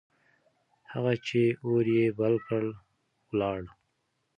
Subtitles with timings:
[0.91, 2.63] هغه چې اور يې بل کړ،
[3.29, 3.61] ولاړ.